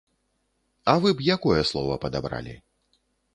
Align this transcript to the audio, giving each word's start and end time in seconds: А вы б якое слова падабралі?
А 0.93 0.95
вы 1.03 1.11
б 1.19 1.27
якое 1.35 1.61
слова 1.73 1.99
падабралі? 2.07 2.57